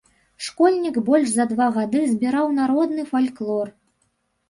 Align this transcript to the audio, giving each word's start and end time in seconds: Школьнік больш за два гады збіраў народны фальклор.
Школьнік 0.45 0.97
больш 1.09 1.27
за 1.35 1.47
два 1.53 1.69
гады 1.77 2.01
збіраў 2.17 2.53
народны 2.63 3.09
фальклор. 3.15 3.75